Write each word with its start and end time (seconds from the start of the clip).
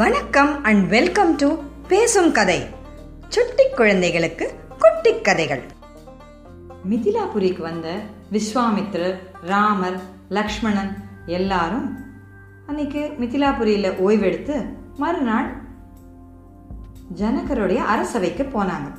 வணக்கம் 0.00 0.50
and 0.62 0.84
welcome 0.86 1.30
to 1.36 1.46
பேசும் 1.88 2.28
கதை 2.32 2.58
சுட்டி 3.28 3.64
குழந்தைகளுக்கு 3.76 4.46
குட்டி 4.78 5.12
கதைகள் 5.22 5.62
மிதிலாபுரிக்கு 6.88 7.62
வந்த 7.62 7.88
விஸ்வாமித்ரர் 8.32 9.16
ராமர் 9.44 9.98
லக்ஷ்மணன் 10.28 10.92
எல்லாரும் 11.28 11.86
அன்னைக்கு 12.66 13.02
மிதிலாபுரியில் 13.18 13.90
ஓய்வெடுத்து 14.00 14.56
மறுநாள் 14.96 15.48
ஜனகருடைய 17.14 17.82
அரசவைக்கு 17.86 18.46
போனாங்க 18.52 18.88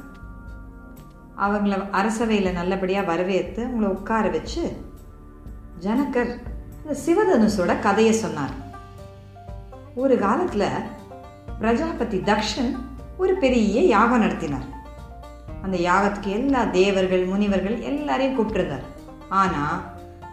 அவங்கள 1.39 1.77
அரசவையில் 1.93 2.51
நல்லபடியாக 2.51 3.11
வரவேற்று 3.11 3.61
அவங்கள 3.63 3.89
உட்கார 3.89 4.29
வச்சு 4.29 4.63
ஜனகர் 5.79 6.33
சிவதனுசோட 7.05 7.79
கதையை 7.79 8.15
சொன்னார் 8.15 8.55
ஒரு 9.99 10.15
காலத்தில் 10.17 10.67
பிரஜாபதி 11.59 12.17
தக்ஷன் 12.25 12.71
ஒரு 13.17 13.33
பெரிய 13.35 13.81
யாகம் 13.87 14.21
நடத்தினார் 14.21 14.67
அந்த 15.61 15.77
யாகத்துக்கு 15.81 16.29
எல்லா 16.29 16.61
தேவர்கள் 16.71 17.23
முனிவர்கள் 17.25 17.77
எல்லாரையும் 17.81 18.35
கூப்பிட்டுருந்தார் 18.37 18.85
ஆனால் 19.31 19.79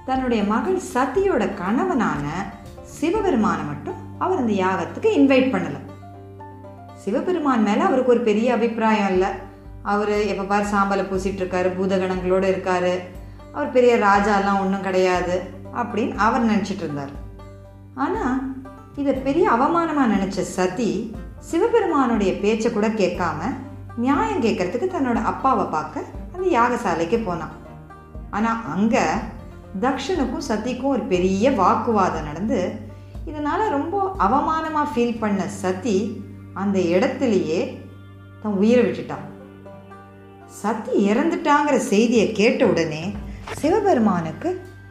தன்னுடைய 0.07 0.43
மகள் 0.45 0.79
சதியோட 0.95 1.45
கணவனான 1.55 2.25
சிவபெருமானை 2.93 3.65
மட்டும் 3.65 3.99
அவர் 4.19 4.39
அந்த 4.39 4.55
யாகத்துக்கு 4.57 5.11
இன்வைட் 5.17 5.53
பண்ணலை 5.53 5.81
சிவபெருமான் 7.05 7.63
மேலே 7.63 7.83
அவருக்கு 7.83 8.15
ஒரு 8.15 8.23
பெரிய 8.23 8.55
அபிப்பிராயம் 8.55 9.11
இல்லை 9.11 9.31
அவர் 9.85 10.15
எப்போ 10.27 10.45
பார் 10.45 10.71
சாம்பலை 10.73 11.05
பூசிட்டு 11.05 11.43
இருக்காரு 11.43 11.69
பூதகணங்களோடு 11.77 12.47
இருக்காரு 12.47 12.95
அவர் 13.53 13.69
பெரிய 13.71 13.93
ராஜாலாம் 13.99 14.61
ஒன்றும் 14.61 14.83
கிடையாது 14.83 15.37
அப்படின்னு 15.75 16.15
அவர் 16.19 16.49
நினச்சிட்டு 16.49 16.85
இருந்தார் 16.85 17.15
ஆனால் 17.97 18.37
இதை 18.97 19.13
பெரிய 19.19 19.47
அவமானமாக 19.51 20.13
நினச்ச 20.13 20.43
சதி 20.51 20.91
சிவபெருமானுடைய 21.41 22.31
பேச்சை 22.41 22.69
கூட 22.73 22.87
கேட்காம 22.95 23.49
நியாயம் 23.97 24.43
கேட்கறதுக்கு 24.43 24.89
தன்னோட 24.89 25.19
அப்பாவை 25.25 25.65
பார்க்க 25.67 26.05
அந்த 26.33 26.47
யாகசாலைக்கு 26.51 27.19
போனான் 27.21 27.55
ஆனால் 28.31 28.63
அங்கே 28.67 29.05
தக்ஷனுக்கும் 29.81 30.49
சதிக்கும் 30.49 30.93
ஒரு 30.93 31.03
பெரிய 31.05 31.51
வாக்குவாதம் 31.53 32.25
நடந்து 32.25 32.61
இதனால் 33.27 33.65
ரொம்ப 33.69 33.97
அவமானமாக 34.19 34.91
ஃபீல் 34.93 35.21
பண்ண 35.21 35.47
சதி 35.55 35.97
அந்த 36.55 36.79
இடத்துலையே 36.93 37.61
தன் 38.43 38.59
உயிரை 38.59 38.83
விட்டுட்டான் 38.85 39.25
சத்தி 40.61 40.93
இறந்துட்டாங்கிற 41.07 41.77
செய்தியை 41.87 42.27
கேட்ட 42.33 42.67
உடனே 42.67 43.03
சிவபெருமானுக்கு 43.53 44.51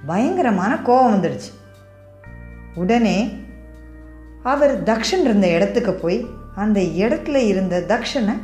பயங்கரமான 0.06 0.72
கோபம் 0.82 1.14
வந்துடுச்சு 1.14 1.52
உடனே 2.76 3.18
அவர் 4.46 4.74
தக்ஷன் 4.84 5.24
இருந்த 5.24 5.48
இடத்துக்கு 5.48 5.94
போய் 5.94 6.20
அந்த 6.56 6.80
இடத்துல 6.80 7.38
இருந்த 7.46 7.80
தக்ஷனை 7.88 8.36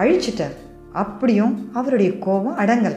அழிச்சிட்டார் 0.00 0.56
அப்படியும் 0.92 1.54
அவருடைய 1.74 2.10
கோபம் 2.18 2.58
அடங்கல் 2.58 2.96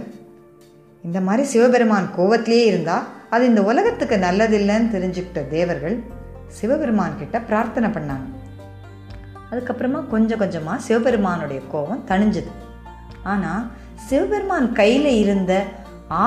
இந்த 1.04 1.20
மாதிரி 1.22 1.44
சிவபெருமான் 1.50 2.08
கோபத்திலே 2.16 2.62
இருந்தால் 2.66 3.08
அது 3.30 3.44
இந்த 3.46 3.62
உலகத்துக்கு 3.64 4.16
நல்லதில்லைன்னு 4.18 4.94
தெரிஞ்சுக்கிட்ட 4.94 5.42
தேவர்கள் 5.48 5.96
சிவபெருமான் 6.48 7.20
கிட்ட 7.20 7.40
பிரார்த்தனை 7.40 7.90
பண்ணாங்க 7.90 8.28
அதுக்கப்புறமா 9.52 10.08
கொஞ்சம் 10.08 10.38
கொஞ்சமாக 10.38 10.84
சிவபெருமானுடைய 10.88 11.62
கோபம் 11.72 12.04
தணிஞ்சுது 12.08 12.52
ஆனால் 13.24 13.64
சிவபெருமான் 14.08 14.70
கையில் 14.72 15.12
இருந்த 15.16 15.54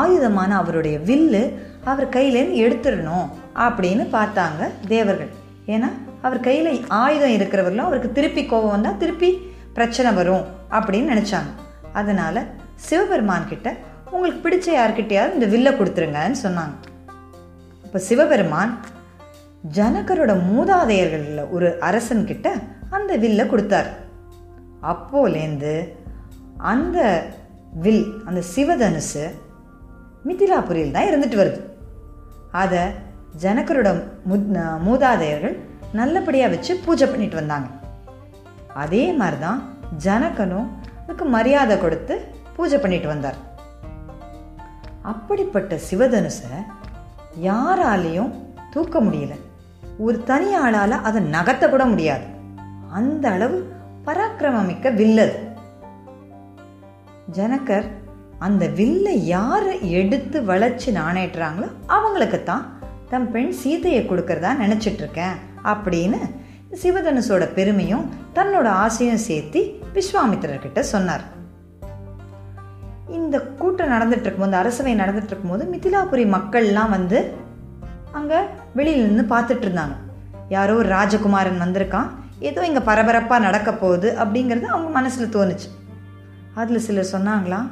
ஆயுதமான 0.00 0.50
அவருடைய 0.56 0.98
வில்லு 0.98 1.42
அவர் 1.84 2.08
கையிலேருந்து 2.08 2.62
எடுத்துடணும் 2.64 3.30
அப்படின்னு 3.58 4.04
பார்த்தாங்க 4.12 4.62
தேவர்கள் 4.88 5.32
ஏன்னா 5.66 5.88
அவர் 6.22 6.40
கையில் 6.40 6.70
ஆயுதம் 6.96 7.34
இருக்கிறவர்களும் 7.36 7.86
அவருக்கு 7.86 8.10
திருப்பி 8.12 8.42
கோபம் 8.46 8.70
வந்தால் 8.70 8.96
திருப்பி 8.96 9.30
பிரச்சனை 9.72 10.11
வரும் 10.14 10.45
அப்படின்னு 10.70 11.12
நினச்சாங்க 11.14 11.50
அதனால் 11.92 12.40
சிவபெருமான் 12.80 13.48
கிட்ட 13.48 13.68
உங்களுக்கு 14.11 14.40
பிடிச்ச 14.42 14.68
யார்கிட்டையாவது 14.72 15.34
இந்த 15.34 15.46
வில்லை 15.46 15.72
கொடுத்துருங்கன்னு 15.72 16.42
சொன்னாங்க 16.42 16.74
இப்போ 17.84 17.98
சிவபெருமான் 17.98 18.72
ஜனகரோட 19.74 20.33
மூதாதையர்களில் 20.48 21.50
ஒரு 21.50 21.68
அரசன்கிட்ட 21.80 22.48
அந்த 22.90 23.12
வில்லை 23.17 23.45
கொடுத்தார் 23.46 23.90
அப்போலேருந்து 24.83 25.74
அந்த 26.64 26.98
வில் 27.77 28.05
அந்த 28.24 28.40
சிவதனுசு 28.55 29.24
மிதிலாபுரியில் 30.24 30.90
தான் 30.90 31.08
இருந்துட்டு 31.08 31.36
வருது 31.36 31.61
அதை 32.52 32.83
ஜனகரோட 33.40 33.95
முத் 34.24 34.48
மூதாதையர்கள் 34.86 35.61
நல்லபடியாக 35.92 36.56
வச்சு 36.56 36.77
பூஜை 36.77 37.06
பண்ணிட்டு 37.06 37.36
வந்தாங்க 37.36 37.68
அதே 38.74 39.12
மாதிரி 39.12 39.39
தான் 39.40 39.62
ஜனகனும் 40.05 40.68
அதுக்கு 41.06 41.24
மரியாதை 41.24 41.78
கொடுத்து 41.78 42.14
பூஜை 42.56 42.78
பண்ணிட்டு 42.78 43.08
வந்தார் 43.08 43.39
அப்படிப்பட்ட 45.02 45.78
சிவதனுசை 45.90 46.50
யாராலையும் 47.40 48.33
தூக்க 48.70 49.00
முடியல 49.00 49.34
ஒரு 49.98 50.24
தனி 50.24 50.55
ஆளால் 50.55 51.02
அதை 51.02 51.22
நகர்த்த 51.22 51.68
கூட 51.68 51.84
முடியாது 51.84 52.24
அந்த 52.92 53.30
அளவு 53.30 53.72
பராக்கிரமிக்க 54.05 54.90
வில்லது 54.95 55.39
ஜனகர் 57.33 58.02
அந்த 58.39 58.67
வில்லை 58.68 59.27
யார் 59.27 59.80
எடுத்து 59.80 60.42
வளைச்சி 60.42 60.92
நாணேட்டுறாங்களோ 60.92 61.68
அவங்களுக்கு 61.86 62.42
தான் 62.42 62.73
தம் 63.11 63.30
பெண் 63.30 63.52
சீதையை 63.52 64.02
கொடுக்கறதா 64.08 64.50
இருக்கேன் 64.96 65.36
அப்படின்னு 65.64 66.18
சிவதனுசோட 66.83 67.45
பெருமையும் 67.55 68.05
தன்னோட 68.34 68.67
ஆசையும் 68.67 69.24
சேர்த்து 69.28 69.61
விஸ்வாமித்திரர்கிட்ட 69.95 70.80
சொன்னார் 70.80 71.24
இந்த 73.08 73.40
கூட்டம் 73.40 73.90
நடந்துட்டு 73.90 74.27
இருக்கும்போது 74.27 74.56
அரசவை 74.56 74.95
நடந்துட்டு 74.95 75.27
இருக்கும்போது 75.27 75.64
மிதிலாபுரி 75.64 76.24
மக்கள்லாம் 76.30 76.89
வந்து 76.89 77.34
அங்கே 78.12 78.40
வெளியில் 78.74 79.06
நின்று 79.06 79.36
பார்த்துட்டு 79.36 79.67
இருந்தாங்க 79.67 79.95
யாரோ 80.48 80.74
ஒரு 80.74 80.89
ராஜகுமாரன் 80.89 81.62
வந்திருக்கான் 81.62 82.11
ஏதோ 82.40 82.67
இங்கே 82.67 82.80
பரபரப்பாக 82.80 83.42
நடக்க 83.42 83.72
போகுது 83.72 84.11
அப்படிங்கிறது 84.18 84.64
அவங்க 84.64 84.90
மனசில் 84.90 85.34
தோணுச்சு 85.34 85.68
அதில் 86.55 86.78
சிலர் 86.78 87.12
சொன்னாங்களாம் 87.12 87.68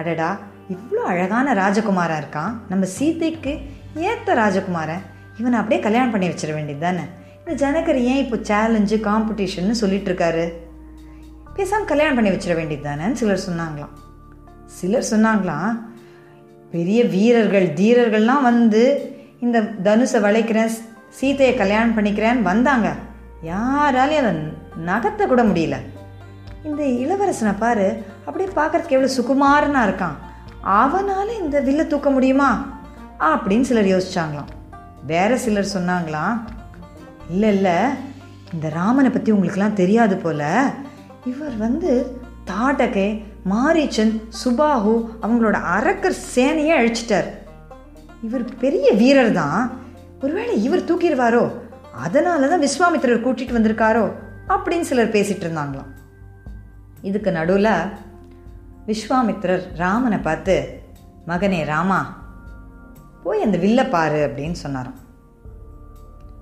அடடா 0.00 0.36
இவ்வளோ 0.70 1.02
அழகான 1.04 1.54
ராஜகுமாராக 1.54 2.22
இருக்கான் 2.22 2.54
நம்ம 2.68 2.86
சீதைக்கு 2.86 3.52
ஏத்த 4.04 4.34
ராஜகுமாரன் 4.34 5.04
இவனை 5.38 5.56
அப்படியே 5.58 5.80
கல்யாணம் 5.80 6.10
பண்ணி 6.10 6.28
வச்சிட 6.28 6.52
வேண்டியது 6.54 6.84
தானே 6.86 7.04
இந்த 7.40 7.54
ஜனகர் 7.64 8.00
ஏன் 8.04 8.22
இப்போ 8.24 8.36
சேலஞ்சு 8.48 8.96
காம்படிஷன் 9.00 9.80
சொல்லிட்டு 9.80 10.10
இருக்காரு 10.10 10.44
பேசாமல் 11.54 11.86
கல்யாணம் 11.86 12.14
பண்ணி 12.14 12.30
வச்சிட 12.30 12.54
வேண்டியது 12.56 12.84
தானேன்னு 12.88 13.14
சிலர் 13.14 13.46
சொன்னாங்களாம் 13.46 13.94
சிலர் 14.66 15.10
சொன்னாங்களாம் 15.10 15.70
பெரிய 16.72 17.00
வீரர்கள் 17.04 17.68
தீரர்கள்லாம் 17.74 18.42
வந்து 18.42 18.82
இந்த 19.38 19.58
தனுஷை 19.84 20.20
வளைக்கிறேன் 20.20 20.72
சீத்தையை 21.20 21.52
கல்யாணம் 21.56 21.96
பண்ணிக்கிறேன்னு 21.96 22.42
வந்தாங்க 22.42 22.88
யாராலையும் 23.44 24.22
அதை 24.22 24.32
நகர்த்த 24.84 25.26
கூட 25.26 25.42
முடியல 25.42 25.76
இந்த 26.64 26.82
இளவரசனை 27.02 27.52
பாரு 27.58 27.86
அப்படியே 28.26 28.48
பார்க்கறதுக்கு 28.56 28.96
எவ்வளோ 28.96 29.14
சுகுமாரனாக 29.16 29.88
இருக்கான் 29.88 30.16
அவனால 30.78 31.26
இந்த 31.38 31.56
வில்ல 31.60 31.82
தூக்க 31.86 32.10
முடியுமா 32.10 32.50
அப்படின்னு 33.26 33.60
சிலர் 33.60 33.92
யோசிச்சாங்களாம் 33.92 34.52
வேறு 35.06 35.36
சிலர் 35.38 35.74
சொன்னாங்களாம் 35.74 36.36
இல்லை 37.30 37.50
இல்லை 37.54 37.76
இந்த 38.52 38.66
ராமனை 38.70 39.10
பற்றி 39.10 39.30
உங்களுக்கெல்லாம் 39.32 39.74
தெரியாது 39.74 40.16
போல 40.16 40.42
இவர் 41.24 41.56
வந்து 41.56 41.90
தாடகே 42.46 43.08
மாரிச்சன் 43.50 44.12
சுபாஹு 44.44 44.94
அவங்களோட 45.22 45.56
அரக்கர் 45.74 46.16
சேனையை 46.34 46.74
அழிச்சிட்டார் 46.78 47.28
இவர் 48.22 48.44
பெரிய 48.58 48.86
வீரர் 48.92 49.32
தான் 49.32 49.60
ஒருவேளை 50.20 50.54
இவர் 50.62 50.88
தூக்கிடுவாரோ 50.88 51.44
அதனால 52.00 52.48
தான் 52.48 52.60
விஸ்வாமித்திரர் 52.60 53.24
கூட்டிகிட்டு 53.24 53.58
வந்திருக்காரோ 53.58 54.04
அப்படின்னு 54.48 54.80
சிலர் 54.80 55.14
பேசிகிட்டு 55.14 55.46
இருந்தாங்களாம் 55.46 55.92
இதுக்கு 57.02 57.30
நடுவில் 57.30 57.72
விஸ்வாமித்திரர் 58.86 59.64
ராமனை 59.76 60.18
பார்த்து 60.18 60.56
மகனே 61.26 61.60
ராமா 61.64 62.00
போய் 63.28 63.44
அந்த 63.44 63.56
வில்லை 63.58 63.84
பாரு 63.86 64.18
அப்படின்னு 64.26 64.58
சொன்னாராம் 64.62 64.98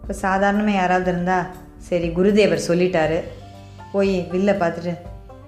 இப்போ 0.00 0.14
சாதாரணமாக 0.19 0.76
யாராவது 0.76 1.08
இருந்தால் 1.11 1.47
சரி 1.88 2.08
குருதேவர் 2.08 2.67
சொல்லிட்டாரு 2.69 3.17
போய் 3.93 4.12
வில்லை 4.31 4.55
பார்த்துட்டு 4.55 4.93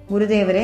குருதேவரே 0.09 0.63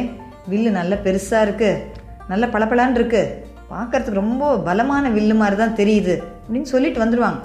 வில்லு 0.48 0.72
நல்ல 0.72 0.96
பெருசாக 0.96 1.46
இருக்குது 1.46 1.84
நல்ல 2.28 2.46
பளபளான் 2.48 2.98
இருக்குது 2.98 3.32
பார்க்குறதுக்கு 3.70 4.22
ரொம்ப 4.22 4.52
பலமான 4.64 5.10
வில்லு 5.10 5.36
மாதிரி 5.36 5.58
தான் 5.58 5.78
தெரியுது 5.78 6.16
அப்படின்னு 6.40 6.74
சொல்லிட்டு 6.74 7.04
வந்துடுவாங்க 7.04 7.42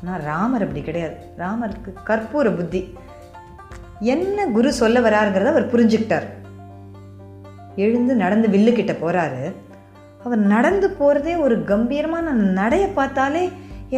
ஆனால் 0.02 0.22
ராமர் 0.22 0.66
அப்படி 0.66 0.82
கிடையாது 0.82 1.16
ராமருக்கு 1.38 1.92
கற்பூர 2.04 2.54
புத்தி 2.54 2.82
என்ன 4.06 4.46
குரு 4.50 4.72
சொல்ல 4.74 5.00
வராருங்கிறத 5.00 5.54
அவர் 5.54 5.72
புரிஞ்சுக்கிட்டார் 5.72 6.28
எழுந்து 7.76 8.14
நடந்து 8.16 8.48
வில்லுக்கிட்ட 8.48 8.94
போகிறாரு 8.96 9.42
அவர் 10.24 10.40
நடந்து 10.46 10.88
போகிறதே 10.90 11.34
ஒரு 11.36 11.54
கம்பீரமான 11.64 12.32
நடையை 12.52 12.88
பார்த்தாலே 12.88 13.44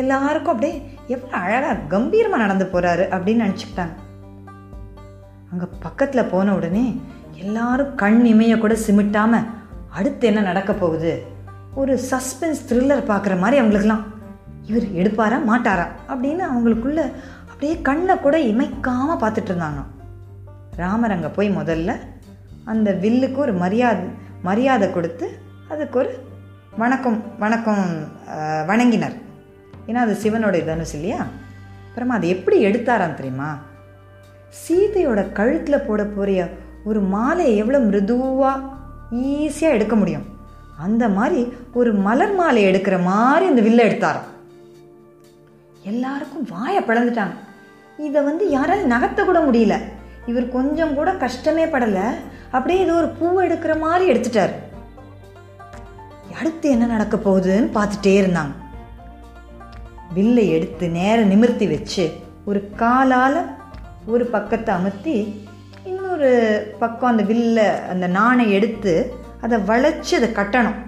எல்லாருக்கும் 0.00 0.55
அப்படியே 0.55 0.77
எவ்வளோ 1.07 1.37
அழகாக 1.37 1.83
கம்பீரமாக 1.89 2.45
நடந்து 2.45 2.65
போகிறாரு 2.65 3.05
அப்படின்னு 3.09 3.45
நினச்சிக்கிட்டாங்க 3.45 3.95
அங்கே 5.53 5.67
பக்கத்தில் 5.81 6.31
போன 6.31 6.55
உடனே 6.55 6.87
எல்லாரும் 7.35 7.95
கண் 7.95 8.23
இமையை 8.25 8.57
கூட 8.59 8.75
சிமிட்டாமல் 8.87 9.47
அடுத்து 9.91 10.25
என்ன 10.27 10.41
நடக்க 10.41 10.73
போகுது 10.73 11.13
ஒரு 11.75 11.95
சஸ்பென்ஸ் 12.11 12.65
த்ரில்லர் 12.69 13.09
பார்க்குற 13.09 13.35
மாதிரி 13.39 13.61
அவங்களுக்குலாம் 13.61 14.05
இவர் 14.63 14.87
எடுப்பாரா 14.95 15.39
மாட்டாரா 15.47 15.87
அப்படின்னு 16.09 16.43
அவங்களுக்குள்ள 16.49 17.01
அப்படியே 17.45 17.75
கண்ணை 17.83 18.15
கூட 18.17 18.37
இமைக்காமல் 18.43 19.21
பார்த்துட்டு 19.21 19.51
இருந்தாங்க 19.53 19.83
ராமர் 20.77 21.11
அங்கே 21.11 21.29
போய் 21.29 21.49
முதல்ல 21.51 21.91
அந்த 22.65 22.91
வில்லுக்கு 22.93 23.37
ஒரு 23.37 23.53
மரியாதை 23.55 24.07
மரியாதை 24.43 24.87
கொடுத்து 24.91 25.27
அதுக்கு 25.69 25.99
ஒரு 25.99 26.11
வணக்கம் 26.77 27.39
வணக்கம் 27.39 27.85
வணங்கினர் 28.67 29.15
ஏன்னா 29.87 30.01
அது 30.01 30.15
சிவனுடைய 30.15 30.65
தனுஷ் 30.65 30.95
இல்லையா 30.95 31.21
அப்புறமா 31.87 32.15
அதை 32.15 32.29
எப்படி 32.29 32.57
எடுத்தாராம் 32.65 33.15
தெரியுமா 33.15 33.51
சீதையோட 34.61 35.33
கழுத்தில் 35.33 35.85
போட 35.87 36.05
போகிற 36.05 36.49
ஒரு 36.85 37.01
மாலையை 37.01 37.55
எவ்வளோ 37.57 37.79
மிருதுவாக 37.79 38.63
ஈஸியாக 39.31 39.73
எடுக்க 39.73 39.97
முடியும் 39.97 40.27
அந்த 40.79 41.09
மாதிரி 41.09 41.41
ஒரு 41.75 41.93
மலர் 41.93 42.35
மாலை 42.35 42.63
எடுக்கிற 42.67 43.03
மாதிரி 43.03 43.47
அந்த 43.47 43.63
வில்ல 43.63 43.87
எடுத்தாராம் 43.87 44.31
எல்லாருக்கும் 45.83 46.47
வாயை 46.51 46.83
பிளந்துட்டாங்க 46.83 47.35
இதை 47.99 48.23
வந்து 48.23 48.45
யாராலும் 48.51 48.93
நகர்த்த 48.93 49.25
கூட 49.25 49.41
முடியல 49.41 49.75
இவர் 50.27 50.47
கொஞ்சம் 50.49 50.95
கூட 50.95 51.11
கஷ்டமே 51.13 51.65
படலை 51.65 52.07
அப்படியே 52.51 52.81
ஏதோ 52.81 52.95
ஒரு 52.95 53.09
பூ 53.09 53.27
எடுக்கிற 53.41 53.79
மாதிரி 53.79 54.05
எடுத்துட்டார் 54.13 54.55
அடுத்து 56.35 56.67
என்ன 56.71 56.87
நடக்க 56.87 57.17
போகுதுன்னு 57.19 57.69
பார்த்துட்டே 57.75 58.15
இருந்தாங்க 58.21 58.53
வில்லை 60.15 60.45
எடுத்து 60.51 60.87
நேர 60.91 61.19
நிமிர்த்தி 61.23 61.67
வச்சு 61.67 62.05
ஒரு 62.45 62.61
காலால் 62.77 63.41
ஒரு 64.07 64.25
பக்கத்தை 64.27 64.71
அமர்த்தி 64.75 65.17
இன்னொரு 65.85 66.31
பக்கம் 66.79 67.11
அந்த 67.11 67.23
வில்லை 67.23 67.69
அந்த 67.89 68.07
நாணை 68.09 68.45
எடுத்து 68.53 68.93
அதை 69.41 69.59
வளைச்சி 69.61 70.13
அதை 70.15 70.29
கட்டணும் 70.33 70.79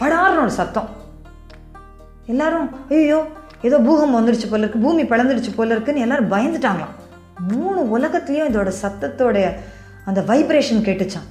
படாரணும் 0.00 0.44
ஒரு 0.44 0.52
சத்தம் 0.52 0.88
எல்லாரும் 2.26 2.68
ஐயோ 2.90 3.20
ஏதோ 3.62 3.78
பூகம் 3.78 4.16
வந்துடுச்சு 4.18 4.46
போல 4.48 4.64
இருக்கு 4.64 4.78
பூமி 4.78 5.02
பழந்துடுச்சு 5.04 5.50
போல 5.54 5.74
இருக்குன்னு 5.74 6.00
எல்லாரும் 6.00 6.32
பயந்துட்டாங்களாம் 6.32 6.94
மூணு 7.50 7.80
உலகத்துலேயும் 7.96 8.50
இதோட 8.50 8.70
சத்தத்தோடைய 8.82 9.46
அந்த 10.04 10.20
வைப்ரேஷன் 10.20 10.86
கேட்டுச்சான் 10.86 11.28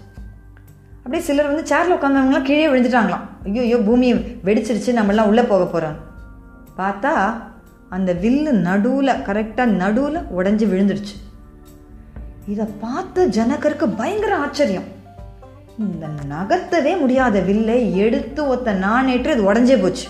அப்படியே 1.12 1.28
சிலர் 1.28 1.48
வந்து 1.48 1.70
சேரில் 1.70 1.94
உட்காந்தவங்களாம் 1.94 2.44
கீழே 2.44 2.66
விழுந்துட்டாங்களாம் 2.68 3.24
ஐயோ 3.44 3.62
ஐயோ 3.62 3.78
பூமி 3.78 4.08
வெடிச்சிருச்சு 4.46 4.92
நம்மளாம் 4.94 5.30
உள்ளே 5.30 5.44
போக 5.44 5.64
போகிறோம் 5.66 5.96
பார்த்தா 6.78 7.14
அந்த 7.90 8.14
வில்லு 8.14 8.52
நடுவில் 8.60 9.12
கரெக்டாக 9.28 9.76
நடுவில் 9.76 10.20
உடஞ்சி 10.36 10.66
விழுந்துடுச்சு 10.68 11.16
இதை 12.48 12.66
பார்த்த 12.82 13.26
ஜனகருக்கு 13.28 13.88
பயங்கர 13.98 14.36
ஆச்சரியம் 14.38 14.88
இந்த 15.78 16.12
நகர்த்தவே 16.30 16.94
முடியாத 17.00 17.42
வில்லை 17.42 17.80
எடுத்து 17.96 18.48
ஒத்த 18.48 18.78
நானேற்று 18.78 19.34
அது 19.34 19.50
உடஞ்சே 19.50 19.80
போச்சு 19.82 20.08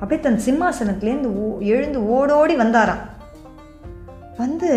அப்படியே 0.00 0.22
தன் 0.22 0.42
சிம்மாசனத்துலேருந்து 0.46 1.34
எழுந்து 1.66 2.00
ஓடோடி 2.14 2.56
வந்தாராம் 2.56 3.04
வந்து 4.38 4.72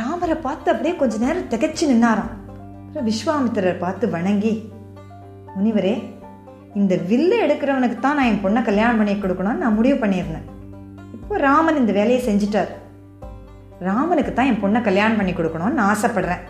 ராமரை 0.00 0.38
பார்த்து 0.38 0.72
அப்படியே 0.72 0.96
கொஞ்ச 0.96 1.16
நேரம் 1.16 1.50
திகச்சு 1.50 1.92
நின்னாராம் 1.92 2.33
விஸ்வாமித்திரர் 3.02 3.78
பார்த்து 3.78 4.08
வணங்கி 4.08 4.70
முனிவரே 5.56 5.94
இந்த 6.74 6.94
வில்லு 6.96 7.36
எடுக்கிறவனுக்கு 7.36 7.98
தான் 7.98 8.16
நான் 8.16 8.26
என் 8.26 8.42
பொண்ணை 8.44 8.62
கல்யாணம் 8.64 8.96
பண்ணி 8.96 9.14
கொடுக்கணும்னு 9.14 9.56
நான் 9.56 9.74
முடிவு 9.74 9.96
பண்ணியிருந்தேன் 9.98 10.46
இப்போ 11.14 11.36
ராமன் 11.38 11.76
இந்த 11.76 11.92
வேலையை 11.92 12.20
செஞ்சிட்டார் 12.24 12.72
ராமனுக்கு 13.80 14.32
தான் 14.32 14.46
என் 14.46 14.60
பொண்ணை 14.60 14.82
கல்யாணம் 14.82 15.16
பண்ணி 15.16 15.32
கொடுக்கணும்னு 15.32 15.74
நான் 15.74 15.92
ஆசைப்படுறேன் 15.94 16.42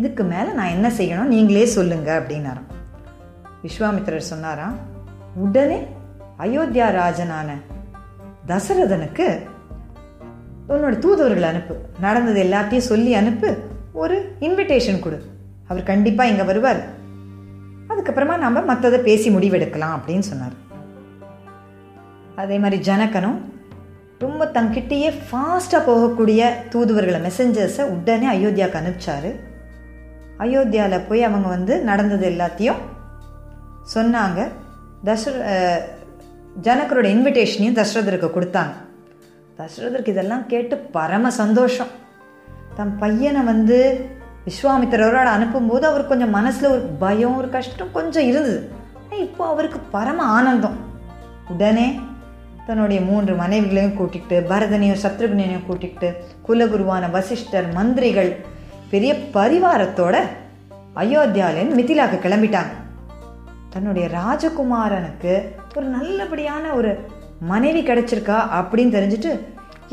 இதுக்கு 0.00 0.22
மேலே 0.24 0.50
நான் 0.52 0.70
என்ன 0.70 0.88
செய்யணும் 0.88 1.26
நீங்களே 1.26 1.66
சொல்லுங்க 1.66 2.20
அப்படின்னாராம் 2.20 2.68
விஸ்வாமித்திரர் 3.62 4.30
சொன்னாராம் 4.30 4.76
உடனே 5.36 5.86
அயோத்தியா 6.38 6.86
ராஜனான 6.90 7.58
தசரதனுக்கு 8.46 9.26
உன்னோட 10.68 10.98
தூதுவர்கள் 10.98 11.42
அனுப்பு 11.42 11.74
நடந்தது 12.00 12.40
எல்லாத்தையும் 12.42 12.86
சொல்லி 12.86 13.14
அனுப்பு 13.14 13.48
ஒரு 13.92 14.36
இன்விடேஷன் 14.40 15.00
கொடு 15.00 15.18
அவர் 15.72 15.84
கண்டிப்பாக 15.84 16.30
இங்கே 16.30 16.44
வருவார் 16.44 16.82
அதுக்கப்புறமா 17.88 18.34
நாம் 18.38 18.68
மற்றதை 18.68 18.98
பேசி 19.02 19.28
முடிவெடுக்கலாம் 19.30 19.96
அப்படின்னு 19.96 20.26
சொன்னார் 20.26 20.56
அதே 22.36 22.56
மாதிரி 22.58 22.78
ஜனகனும் 22.82 23.38
ரொம்ப 24.18 24.42
தங்கிட்டேயே 24.54 25.08
ஃபாஸ்ட்டாக 25.20 25.86
போகக்கூடிய 25.86 26.42
தூதுவர்களை 26.68 27.20
மெசஞ்சர்ஸை 27.20 27.84
உடனே 27.94 28.26
அயோத்தியாவுக்கு 28.26 28.80
அனுப்பிச்சார் 28.80 29.30
அயோத்தியாவில் 30.38 31.06
போய் 31.08 31.22
அவங்க 31.22 31.48
வந்து 31.48 31.74
நடந்தது 31.82 32.24
எல்லாத்தையும் 32.30 32.80
சொன்னாங்க 33.94 34.40
தசர 35.04 35.34
ஜனகரோட 36.62 37.06
இன்விடேஷனையும் 37.06 37.76
தசரதருக்கு 37.76 38.30
கொடுத்தாங்க 38.30 38.74
தசரதருக்கு 39.58 40.14
இதெல்லாம் 40.14 40.46
கேட்டு 40.46 40.74
பரம 40.92 41.30
சந்தோஷம் 41.34 41.92
தன் 42.74 42.94
பையனை 42.98 43.40
வந்து 43.44 43.78
விஸ்வாமித்திரரோட 44.46 45.28
அனுப்பும்போது 45.32 45.84
அவர் 45.84 46.06
கொஞ்சம் 46.06 46.30
மனசில் 46.30 46.72
ஒரு 46.72 46.82
பயம் 46.98 47.36
ஒரு 47.36 47.48
கஷ்டம் 47.48 47.92
கொஞ்சம் 47.92 48.26
இருந்தது 48.26 48.60
இப்போ 49.20 49.42
அவருக்கு 49.46 49.78
பரம 49.90 50.24
ஆனந்தம் 50.28 50.78
உடனே 51.48 51.86
தன்னுடைய 52.66 53.00
மூன்று 53.00 53.32
மனைவிகளையும் 53.34 53.96
கூட்டிகிட்டு 53.96 54.36
பரதனையும் 54.48 55.02
சத்ருகுனையும் 55.02 55.66
கூட்டிகிட்டு 55.68 56.08
குலகுருவான 56.48 57.10
வசிஷ்டர் 57.10 57.68
மந்திரிகள் 57.72 58.30
பெரிய 58.90 59.12
பரிவாரத்தோட 59.34 60.16
அயோத்தியாலேருந்து 60.96 61.78
மிதிலாக்கு 61.78 62.18
கிளம்பிட்டாங்க 62.18 62.72
தன்னுடைய 63.70 64.06
ராஜகுமாரனுக்கு 64.08 65.34
ஒரு 65.76 65.86
நல்லபடியான 65.88 66.64
ஒரு 66.74 66.90
மனைவி 67.42 67.82
கிடச்சிருக்கா 67.82 68.38
அப்படின்னு 68.58 68.96
தெரிஞ்சுட்டு 68.96 69.32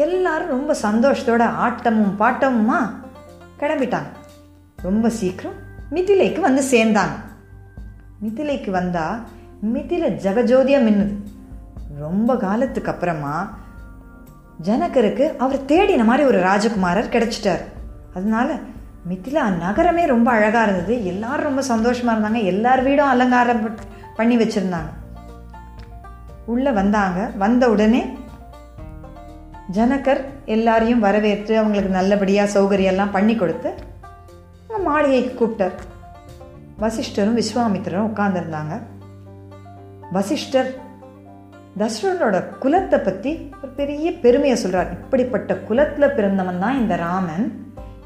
எல்லாரும் 0.00 0.50
ரொம்ப 0.50 0.76
சந்தோஷத்தோட 0.84 1.44
ஆட்டமும் 1.60 2.16
பாட்டமுமா 2.20 2.80
கிளம்பிட்டாங்க 3.60 4.19
ரொம்ப 4.82 5.10
சீக்கிரம் 5.10 5.58
மிதிலைக்கு 5.92 6.40
வந்து 6.40 6.62
சேர்ந்தாங்க 6.72 7.16
மிதிலைக்கு 8.22 8.72
வந்தால் 8.72 9.18
மிதிலை 9.74 10.10
ஜகஜோதியாக 10.24 10.86
மின்னுது 10.86 11.16
ரொம்ப 12.00 12.36
காலத்துக்கு 12.36 12.92
அப்புறமா 12.92 13.34
ஜனகருக்கு 14.64 15.26
அவர் 15.38 15.66
தேடின 15.66 16.06
மாதிரி 16.06 16.24
ஒரு 16.28 16.40
ராஜகுமாரர் 16.40 17.14
கிடச்சிட்டார் 17.14 17.64
அதனால 18.14 18.50
மிதிலா 19.10 19.44
நகரமே 19.58 20.06
ரொம்ப 20.06 20.32
அழகாக 20.32 20.64
இருந்தது 20.64 20.94
எல்லாரும் 21.06 21.44
ரொம்ப 21.44 21.62
சந்தோஷமாக 21.62 22.16
இருந்தாங்க 22.16 22.42
எல்லார் 22.44 22.84
வீடும் 22.84 23.08
அலங்காரம் 23.08 23.62
பண்ணி 24.16 24.38
வச்சுருந்தாங்க 24.38 24.90
உள்ளே 26.46 26.72
வந்தாங்க 26.72 27.20
வந்த 27.38 27.64
உடனே 27.70 28.02
ஜனகர் 29.72 30.22
எல்லாரையும் 30.46 31.00
வரவேற்று 31.00 31.54
அவங்களுக்கு 31.58 31.94
நல்லபடியாக 31.94 32.54
சௌகரியெல்லாம் 32.60 33.12
பண்ணி 33.12 33.36
கொடுத்து 33.36 33.72
மாளிகைக்கு 34.84 35.34
கூப்பிட்டார் 35.36 35.76
வசிஷ்டரும் 36.80 37.40
விஸ்வாமித்திரரும் 37.40 38.10
உட்கார்ந்துருந்தாங்க 38.10 38.76
வசிஷ்டர் 40.12 40.70
தசரனோட 41.80 42.38
குலத்தை 42.60 42.98
பற்றி 43.00 43.32
ஒரு 43.56 43.72
பெரிய 43.72 44.12
பெருமையை 44.14 44.56
சொல்கிறார் 44.58 44.90
இப்படிப்பட்ட 44.94 45.56
குலத்தில் 45.68 46.14
பிறந்தவன் 46.14 46.60
தான் 46.60 46.80
இந்த 46.80 46.96
ராமன் 46.98 47.46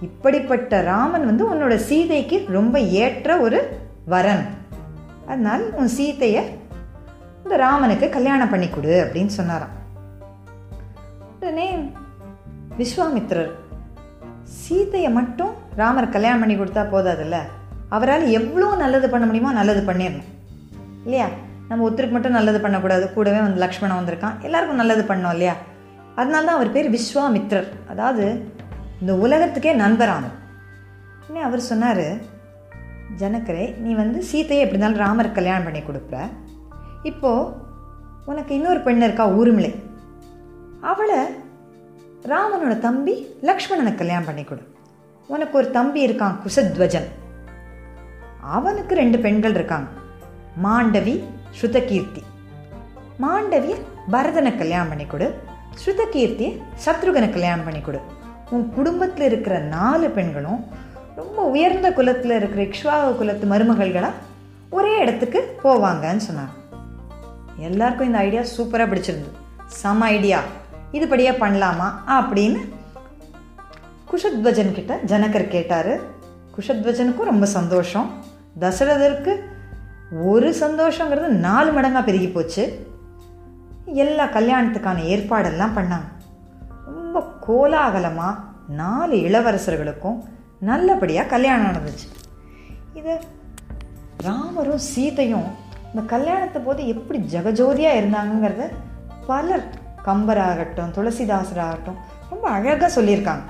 இப்படிப்பட்ட 0.01 0.81
ராமன் 0.83 1.25
வந்து 1.25 1.43
உன்னோட 1.49 1.75
சீதைக்கு 1.83 2.37
ரொம்ப 2.49 2.75
ஏற்ற 2.97 3.37
ஒரு 3.39 3.59
வரன் 4.05 4.43
அதனால் 5.27 5.63
உன் 5.73 5.93
சீதையை 5.93 6.43
இந்த 7.43 7.55
ராமனுக்கு 7.57 8.07
கல்யாணம் 8.09 8.49
பண்ணி 8.49 8.67
கொடு 8.69 8.93
அப்படின்னு 9.03 9.33
சொன்னாராம் 9.37 9.73
உடனே 11.35 11.67
விஸ்வாமித்திரர் 12.77 13.51
சீதையை 14.61 15.09
மட்டும் 15.11 15.53
ராமர் 15.75 16.07
கல்யாணம் 16.09 16.41
பண்ணி 16.41 16.55
கொடுத்தா 16.55 16.83
போதாதுல்ல 16.91 17.37
அவரால் 17.89 18.25
எவ்வளோ 18.31 18.67
நல்லது 18.75 19.07
பண்ண 19.09 19.25
முடியுமோ 19.25 19.51
நல்லது 19.51 19.81
பண்ணிடணும் 19.81 20.29
இல்லையா 21.05 21.27
நம்ம 21.67 21.83
ஒருத்தருக்கு 21.85 22.15
மட்டும் 22.15 22.37
நல்லது 22.37 22.59
பண்ணக்கூடாது 22.59 23.05
கூடவே 23.13 23.39
வந்து 23.39 23.63
லக்ஷ்மணன் 23.63 23.99
வந்திருக்கான் 23.99 24.37
எல்லாருக்கும் 24.41 24.81
நல்லது 24.81 25.03
பண்ணோம் 25.03 25.33
இல்லையா 25.33 25.55
அதனால 26.15 26.45
தான் 26.45 26.57
அவர் 26.57 26.71
பேர் 26.71 26.89
விஸ்வாமித்ரர் 26.89 27.69
அதாவது 27.89 28.25
இந்த 29.01 29.13
உலகத்துக்கே 29.25 29.73
நண்பரானவர் 29.75 30.39
இன்னும் 31.27 31.47
அவர் 31.47 31.69
சொன்னார் 31.69 32.05
ஜனக்கரே 33.19 33.65
நீ 33.77 33.91
வந்து 33.93 34.19
சீதையை 34.23 34.61
எப்படி 34.63 34.77
இருந்தாலும் 34.77 35.03
ராமர் 35.03 35.31
கல்யாணம் 35.31 35.65
பண்ணி 35.65 35.81
கொடுப்ப 35.83 36.15
இப்போது 37.03 37.51
உனக்கு 38.25 38.51
இன்னொரு 38.55 38.79
பெண் 38.79 39.01
இருக்கா 39.01 39.25
ஊர்மிழை 39.31 39.71
அவளை 40.81 41.19
ராமனோட 42.31 42.73
தம்பி 42.79 43.13
லக்ஷ்மணனை 43.43 43.91
கல்யாணம் 43.95 44.25
பண்ணி 44.25 44.43
கொடு 44.43 44.63
உனக்கு 45.29 45.55
ஒரு 45.57 45.67
தம்பி 45.71 45.99
இருக்கான் 46.03 46.37
குசத்வஜன் 46.43 47.09
அவனுக்கு 48.51 48.93
ரெண்டு 48.95 49.17
பெண்கள் 49.19 49.53
இருக்காங்க 49.53 49.89
மாண்டவி 50.63 51.15
ஸ்ருதகீர்த்தி 51.57 52.21
மாண்டவி 53.19 53.73
பரதனை 54.11 54.51
கல்யாணம் 54.55 54.89
பண்ணி 54.89 55.05
கொடு 55.05 55.27
ஸ்ருதகீர்த்தியை 55.81 56.51
சத்ருகனை 56.85 57.29
கல்யாணம் 57.29 57.65
பண்ணி 57.65 57.81
கொடு 57.81 57.99
உன் 58.51 58.65
குடும்பத்தில் 58.69 59.27
இருக்கிற 59.29 59.55
நாலு 59.67 60.07
பெண்களும் 60.09 60.61
ரொம்ப 61.15 61.39
உயர்ந்த 61.49 61.87
குலத்தில் 61.93 62.37
இருக்கிற 62.39 62.61
இக்ஷ்வாக 62.63 63.13
குலத்து 63.13 63.45
மருமகள்களாக 63.47 64.19
ஒரே 64.69 64.93
இடத்துக்கு 64.97 65.39
போவாங்கன்னு 65.63 66.27
சொன்னாங்க 66.27 66.53
எல்லாருக்கும் 67.61 68.07
இந்த 68.07 68.19
ஐடியா 68.19 68.43
சூப்பராக 68.55 68.87
பிடிச்சிருந்து 68.89 69.31
சம 69.81 70.05
ஐடியா 70.09 70.39
இதுபடியாக 70.93 71.41
பண்ணலாமா 71.43 71.87
அப்படின்னு 72.17 72.61
குஷத்வஜன் 74.07 74.75
கிட்ட 74.75 74.93
ஜனகர் 75.05 75.47
கேட்டார் 75.47 75.93
குஷத்வஜனுக்கும் 76.55 77.29
ரொம்ப 77.29 77.45
சந்தோஷம் 77.53 78.09
தசரதருக்கு 78.59 79.33
ஒரு 80.25 80.49
சந்தோஷங்கிறது 80.59 81.29
நாலு 81.39 81.69
மடங்காக 81.71 82.03
பெருகி 82.03 82.27
போச்சு 82.27 82.63
எல்லா 83.95 84.25
கல்யாணத்துக்கான 84.29 85.05
ஏற்பாடெல்லாம் 85.05 85.75
பண்ணாங்க 85.75 86.09
ரொம்ப 86.89 87.23
கோலாகலமாக 87.47 88.41
நாலு 88.77 89.15
இளவரசர்களுக்கும் 89.21 90.19
நல்லபடியாக 90.61 91.31
கல்யாணம் 91.31 91.69
நடந்துச்சு 91.69 92.07
இது 92.93 93.13
ராமரும் 94.23 94.83
சீதையும் 94.91 95.47
இந்த 95.89 96.03
கல்யாணத்தை 96.07 96.59
போது 96.61 96.81
எப்படி 96.87 97.19
ஜெகஜோதியாக 97.33 97.99
இருந்தாங்கங்கிறத 97.99 98.65
பலர் 99.27 99.65
கம்பராகட்டும் 100.05 100.93
துளசிதாசராகட்டும் 100.95 101.99
ரொம்ப 102.29 102.45
அழகாக 102.49 102.89
சொல்லியிருக்காங்க 102.95 103.45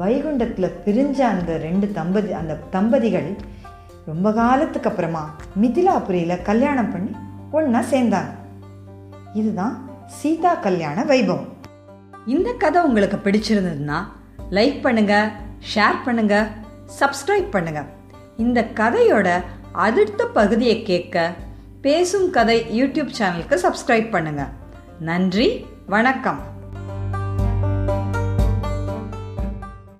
வைகுண்டத்தில் 0.00 0.76
பிரிஞ்ச 0.84 1.18
அந்த 1.28 1.52
ரெண்டு 1.58 1.86
தம்பதி 1.92 2.32
அந்த 2.32 2.54
தம்பதிகள் 2.70 3.30
ரொம்ப 4.06 4.28
காலத்துக்கு 4.32 4.88
அப்புறமா 4.90 5.22
மிதிலாபுரியில் 5.60 6.42
கல்யாணம் 6.42 6.92
பண்ணி 6.92 7.12
ஒன்றா 7.52 7.80
சேர்ந்தாங்க 7.90 8.32
இதுதான் 9.34 9.74
சீதா 10.20 10.52
கல்யாண 10.60 11.04
வைபவம் 11.04 11.48
இந்த 12.26 12.50
கதை 12.54 12.80
உங்களுக்கு 12.82 13.18
பிடிச்சிருந்ததுன்னா 13.18 13.98
லைக் 14.50 14.78
பண்ணுங்க 14.82 15.14
ஷேர் 15.74 15.98
பண்ணுங்க 16.04 16.36
சப்ஸ்கிரைப் 17.00 17.50
பண்ணுங்க 17.50 17.82
இந்த 18.36 18.60
கதையோட 18.74 19.28
அடுத்த 19.78 20.22
பகுதியை 20.32 20.76
கேட்க 20.82 21.16
பேசும் 21.80 22.30
கதை 22.30 22.58
யூடியூப் 22.72 23.12
சேனலுக்கு 23.18 23.56
சப்ஸ்கிரைப் 23.58 24.08
பண்ணுங்கள் 24.12 24.50
நன்றி 25.00 25.46
வணக்கம் 25.86 26.40